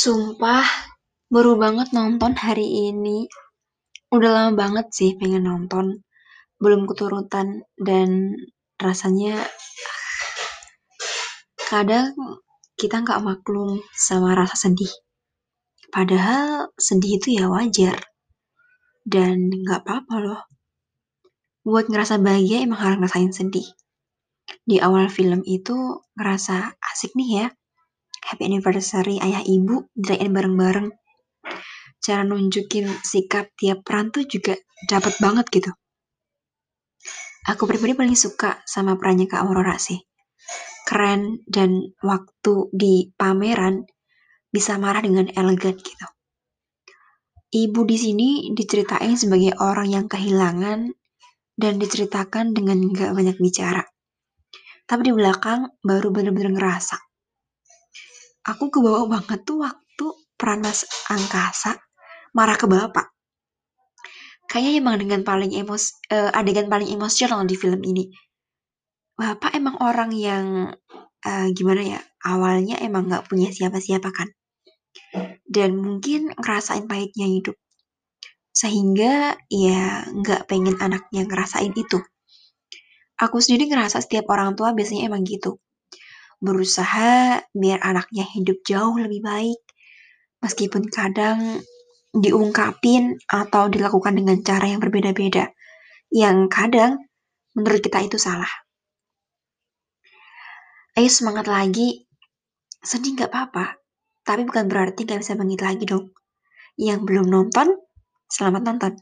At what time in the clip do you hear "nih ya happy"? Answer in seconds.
27.20-28.46